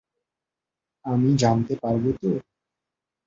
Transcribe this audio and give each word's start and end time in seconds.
আমি 1.05 1.29
জানতে 1.37 1.73
পারব 1.83 2.03
তো? 2.21 2.29